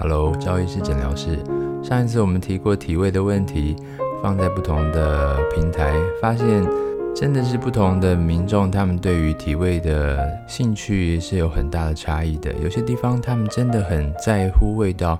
[0.00, 1.40] Hello，赵医师诊疗室。
[1.82, 3.74] 上一次我们提过体味的问题，
[4.22, 6.64] 放在不同的平台，发现
[7.12, 12.52] 真的是不同的民众，他们对于体味的兴趣是有很大的差异的。
[12.62, 15.18] 有些地方他们真的很在乎味道，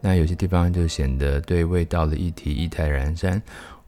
[0.00, 3.40] 那有些地方就显得对味道的议题意态阑珊。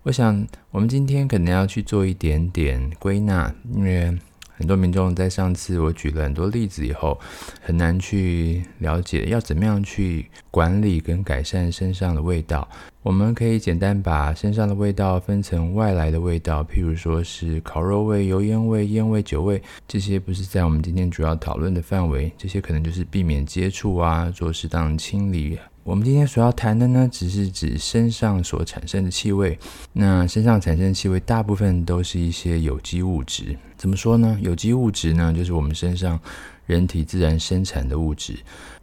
[0.05, 4.16] 我想我们今天可能要去做一点点归纳，因为。
[4.59, 7.18] 很多民众在上次我举了很多例子以后，
[7.62, 12.69] 很难去了解要怎么样去管理跟改善身上的味道。
[13.02, 22.30] 我们可以简单把身上的味道分成外来的味道，譬如说是烤肉味、油烟味、烟味、酒味，这些不是在我们今天主要讨论的范围。
[22.37, 25.56] 这些可能就是避免接触啊，做适当的清理。
[25.84, 29.56] 我们今天所要谈的呢，只是指身上所产生的气味。
[29.92, 33.56] 那身上产生的气味，大部分都是一些有机物质。
[33.77, 34.37] 怎么说呢？
[34.42, 36.20] 有机物质呢，就是我们身上
[36.68, 38.36] 人体自然生产的物质。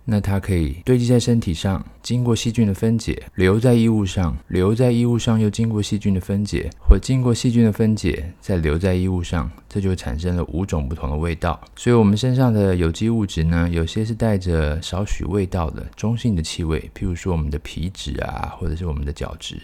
[0.07, 11.59] 那它可以堆积在身体上，经过细菌的分解，留在衣物上，留在衣物上又经过细菌的分解，或经过细菌的分解再留在衣物上，这就产生了五种不同的味道。
[11.75, 19.55] 所以，我们身上的有机物质呢，有些是带着少许味道的中性的气味，譬如说我们的皮脂啊，或者是我们的角质；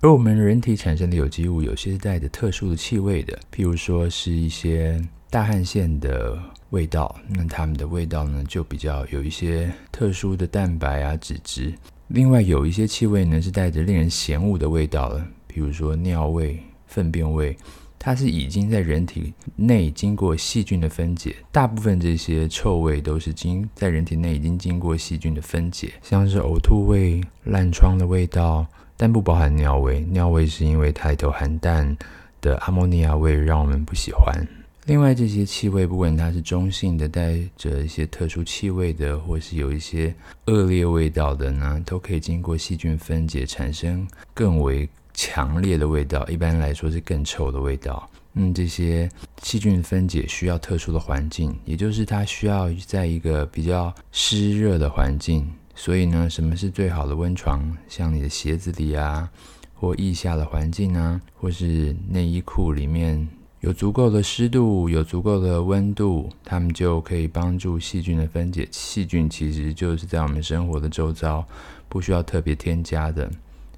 [0.00, 6.38] 而我们人体产生的有机物，有些是带着特殊的气味的，譬如说是一些大汗腺的。
[6.70, 11.72] 味道，那它们的味道呢，就比较有一些特殊的蛋白啊、脂质。
[12.08, 17.56] 另外，有一些气味呢，是带着令人嫌恶的味道的，比如说尿味、粪便味，
[17.98, 21.36] 它是已经在人体内经过细菌的分解。
[21.50, 28.66] 大部分这些臭味都是经在人体内已经经过细菌的分解，像是呕吐味、烂疮的味道，
[28.96, 30.00] 但不包含尿味。
[30.10, 31.96] 尿味是因为它里头含氮
[32.40, 34.46] 的阿莫尼亚味，让我们不喜欢。
[34.88, 40.14] 另外，这些气味，不管它是中性的，带着一些特殊气味的，或是有一些
[40.46, 46.26] 恶劣味道的呢，都可以经过细菌分解，产生更为强烈的味道。
[46.28, 48.08] 一般来说是更臭的味道。
[48.32, 49.06] 嗯，这些
[49.42, 55.46] 细菌分解需要特殊的环境，也就是它需要在一个比较湿热的环境。
[55.74, 57.76] 所以呢，什么是最好的温床？
[57.90, 59.28] 像你的鞋子里啊，
[59.74, 63.28] 或腋下的环境啊，或是内衣裤里面。
[63.60, 68.68] 有足够的湿度，有足够的温度，它们就可以帮助细菌的分解。
[68.70, 71.44] 细菌其实就是在我们生活的周遭，
[71.88, 73.28] 不需要特别添加的。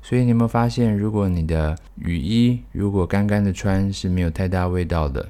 [0.03, 5.27] 所以你有没有发现，如果你的雨衣如果干干的穿是没有太大味道的，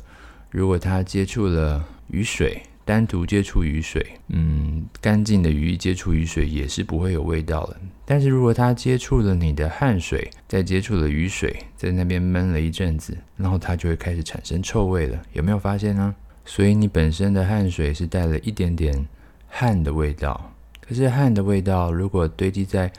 [0.50, 7.77] 如果它接触了雨水，单独接触雨水，嗯，干净的雨衣接触雨水也是不会有味道的。
[8.05, 15.23] 但是如果它接触了你的汗水，再接触了雨水，在那边闷了一阵子，然后它就会开始产生臭味了。
[15.34, 16.12] 有没有发现呢？
[16.45, 19.07] 所以你本身的汗水是带了一点点
[19.47, 22.91] 汗的味道，可是汗的味道如果堆积在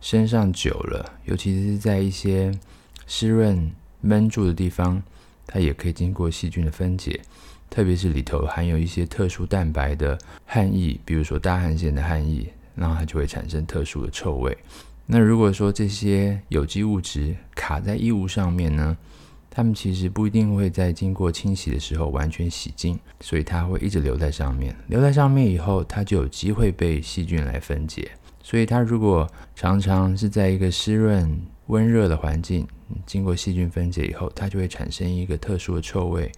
[0.00, 2.50] 身上久了，尤其是在一些
[3.06, 5.02] 湿润闷住的地方，
[5.46, 7.20] 它也可以经过细菌的分解。
[7.70, 12.46] 特别是里头含有一些特殊蛋白的汗液，比如说大汗腺的汗液，
[12.76, 14.56] 然后它就会产生特殊的臭味。
[15.06, 18.96] 那如果说这些有机物质卡在衣物上面呢，
[19.50, 24.74] 它们其实不一定会在经过清洗的时候完全洗净，所以它会一直留在上面。
[24.86, 28.10] 留在上面以后，它就有机会被细菌来分解。
[28.44, 32.68] 所以它如果常常是在一个湿润、温热的环境，
[33.06, 36.30] 经过细菌分解以后，它就会产生一个特殊的臭味。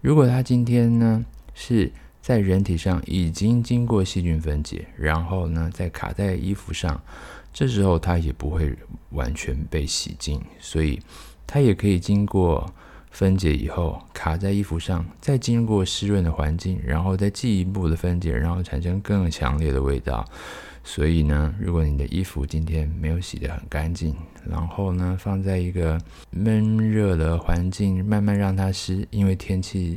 [0.00, 1.92] 如果它今天呢是
[2.22, 6.98] 在人体上已经经过细菌分解，然后呢再卡在衣服上，
[7.52, 8.74] 这时候它也不会
[9.10, 10.98] 完全被洗净，所以
[11.46, 12.72] 它也可以经过
[13.12, 20.24] 分解以后卡在衣服上，再经过湿润的环境，然后再进一步的分解，然后产生更强烈的味道。
[20.82, 24.16] 所以呢，如果你的衣服今天没有洗得很干净，
[24.48, 25.96] 然后呢，放在一个
[26.30, 29.96] 闷热的环境，慢慢让它湿，因为天气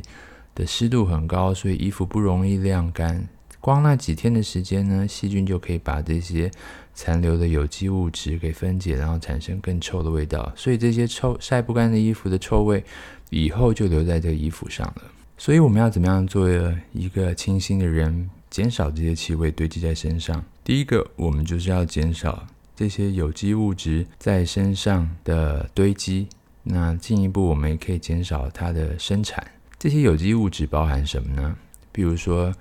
[0.54, 3.26] 的湿度很高，所以衣服不容易晾干。
[3.66, 6.48] 光那几天的时间呢，细菌就可以把这些
[6.94, 10.52] 残留的有机物质给分解，然后产生更臭的味道。
[10.54, 12.84] 所以这些臭晒不干的衣服的臭味，
[13.30, 15.02] 以后就留在这个衣服上了。
[15.36, 16.48] 所以我们要怎么样做
[16.92, 18.30] 一个清新的人？
[18.50, 20.44] 减少这些气味堆积在身上。
[20.62, 22.46] 第一个，我们就是要减少
[22.76, 26.28] 这些有机物质在身上的堆积。
[26.62, 29.44] 那进一步，我们也可以减少它的生产。
[29.76, 31.56] 这些有机物质包含什么呢？
[31.90, 32.54] 比如说，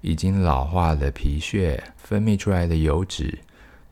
[0.00, 3.38] 已经老化的皮屑、分泌出来的油脂、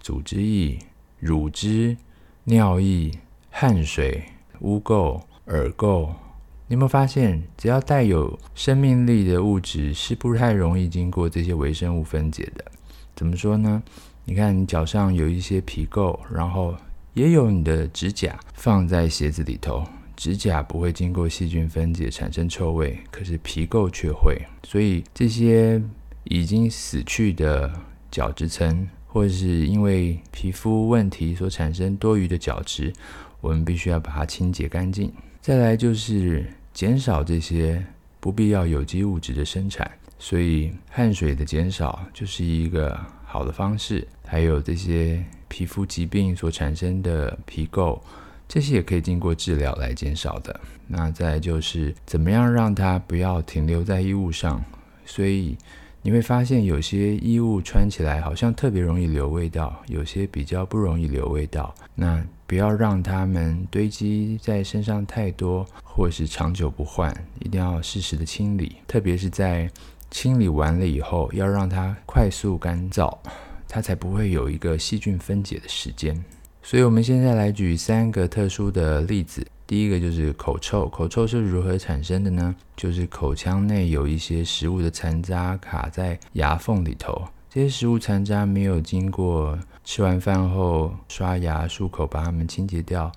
[0.01, 0.79] 组织液、
[1.19, 1.97] 乳汁、
[2.45, 3.11] 尿液、
[3.51, 4.23] 汗水、
[4.61, 6.09] 污垢、耳垢。
[6.69, 12.65] 你有没有发现，只要带有生命力的物质是不太容易经过这些微生物分解的？
[13.15, 13.83] 怎么说呢？
[14.25, 16.75] 你看，你脚上有一些皮垢，然后
[17.15, 19.87] 也有你的指甲放在鞋子里头，
[20.17, 24.41] 指甲不会经过细菌分解产生臭味，可是皮垢却会。
[24.65, 25.81] 所以这些
[26.25, 27.71] 已经死去的
[28.11, 32.93] 角质层，或者是因为皮肤问题所产生多余的角质，
[33.41, 35.13] 我们必须要把它清洁干净。
[35.41, 37.85] 再来就是减少这些
[38.19, 44.07] 不必要有机物质的生产，所以汗水的减少就是一个好的方式。
[44.25, 48.01] 还有这些皮肤疾病所产生的皮垢，
[48.49, 50.61] 这些也可以经过治疗来减少的。
[50.87, 54.65] 那再就是怎么样让它不要停留在衣物上，
[55.05, 55.57] 所以
[56.03, 61.75] 你会发现有些衣物穿起来好像特别容易留味道，有些比较不容易留味道。
[61.95, 69.69] 那不要让它们堆积在身上太多，或是长久不换，一定要适时的清理，特别是在
[70.13, 73.13] 清理完了以后，要让它快速干燥。
[73.69, 76.25] 它才不会有一个细菌分解的时间。
[76.69, 79.47] 所以，我们现在来举三个特殊的例子。
[79.69, 82.53] 第一个就是口臭，口臭是如何产生的呢？
[82.75, 93.13] 就是口腔内有一些食物的残渣卡在牙缝里头，这些食物残渣没有经过吃完饭后刷牙漱口把它们清洁掉，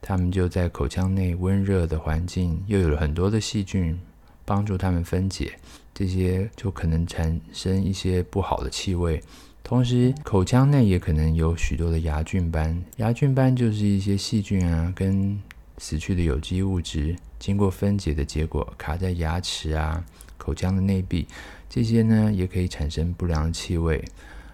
[0.00, 4.00] 它们就在口腔内温热的环境，又有了很多的细菌
[4.46, 5.52] 帮助它们分解，
[5.92, 9.22] 这些就可能产生一些不好的气味。
[9.64, 12.84] 同时，口腔内也可能有许多的牙菌斑。
[12.98, 15.40] 牙菌斑就是一些细菌啊，跟
[15.78, 20.04] 死去的有机物质经过分解的结果，卡在牙齿啊、
[20.36, 21.26] 口腔的内壁。
[21.66, 24.04] 这些呢，也可以产生不良气味。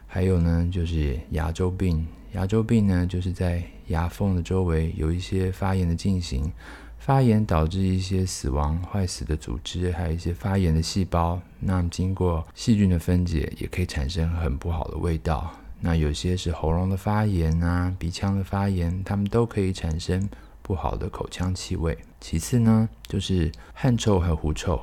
[0.07, 2.07] 还有呢，就是牙周病。
[2.35, 6.53] 牙周病呢，就是在牙缝的周围有一些发炎的进行。
[7.01, 11.41] 发炎导致一些死亡、坏死的组织，还有一些发炎的细胞。
[11.59, 15.51] 那经过细菌的分解，也可以产生很不好的味道。
[15.81, 20.29] 那有些是喉咙的发炎啊、鼻腔的发炎，它们都可以产生
[20.61, 21.97] 不好的口腔气味。
[22.21, 24.79] 其次呢，就是汗臭和狐臭。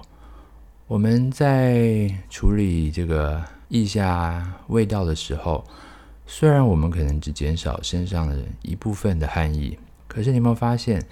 [0.87, 5.63] 我们在处理这个腋下味道的时候，
[6.25, 9.77] 虽然我们可能只减少身上的一部分的汗液，
[10.07, 11.05] 可是你有没有发现？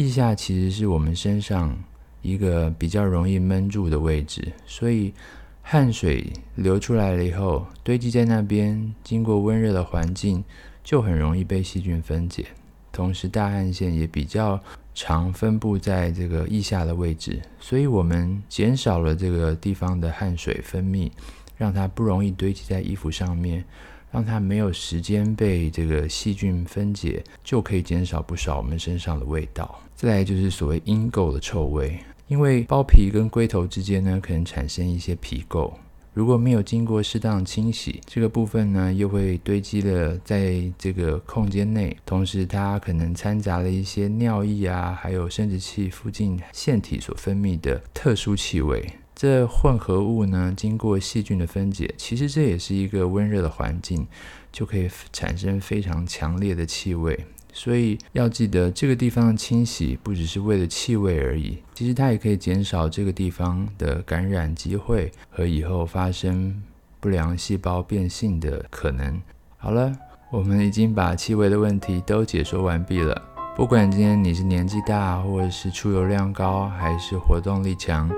[0.00, 1.76] 腋下其实是我们身上
[2.22, 5.12] 一个比较容易闷住的位置，所以
[5.60, 10.42] 汗水流出来了以后，堆积在那边，经过温热的环境，
[10.82, 12.46] 就很容易被细菌分解。
[12.90, 14.58] 同时，大汗腺也比较
[14.94, 21.10] 常分布在这个腋下的位置，所以我们减少了这个地方的汗水分泌，
[21.58, 23.62] 让它不容易堆积在衣服上面。
[24.10, 29.80] 让它没有时间被这个细菌分解，就可以减少不少我们身上的味道。
[29.94, 35.72] 再来就是所谓阴垢的臭味，因为包皮跟龟头之间呢，可能产生一些皮垢，
[36.12, 48.84] 如果没有经过适当清洗，这个部分呢，又会堆积了在这个空间内，同时它可能掺杂了一些尿液啊，还有生殖器附近腺体所分泌的特殊气味。
[49.20, 54.06] 这混合物呢，经过细菌的分解，其实这也是一个温热的环境，
[54.50, 57.26] 就可以产生非常强烈的气味。
[57.52, 66.62] 所以要记得，这个地方的清洗不只是为了气味而已，其实它也可以减少这个地方的感染机会和以后发生
[66.98, 69.20] 不良细胞变性的可能。
[69.58, 69.94] 好了，
[70.30, 73.22] 我们已经把气味的问题都解说完毕了。
[73.54, 78.10] 不管今天你是年纪大，或者是出油量高，还是活动力强。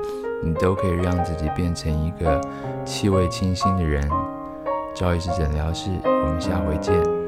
[0.43, 2.41] 你都可以让自己变成一个
[2.85, 4.03] 气味清新的人。
[4.95, 7.22] 赵医师诊疗室，我们下回见。